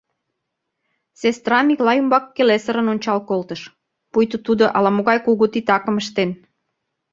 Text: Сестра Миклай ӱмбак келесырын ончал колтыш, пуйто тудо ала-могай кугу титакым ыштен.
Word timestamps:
Сестра 1.19 1.59
Миклай 1.67 1.97
ӱмбак 2.01 2.25
келесырын 2.35 2.87
ончал 2.93 3.19
колтыш, 3.29 3.61
пуйто 4.11 4.37
тудо 4.45 4.63
ала-могай 4.75 5.17
кугу 5.25 5.45
титакым 5.53 5.95
ыштен. 6.01 6.29